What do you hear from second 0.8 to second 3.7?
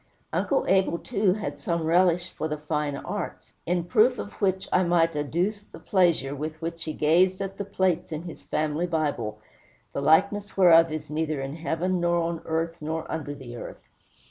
too, had some relish for the fine arts;